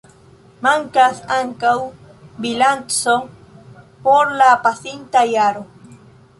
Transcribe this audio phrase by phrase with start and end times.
[0.67, 1.73] Mankas ankaŭ
[2.47, 3.17] bilanco
[4.09, 5.67] por la pasinta jaro.